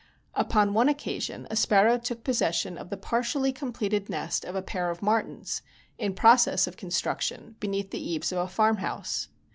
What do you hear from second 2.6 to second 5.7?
of the partially completed nest of a pair of martins,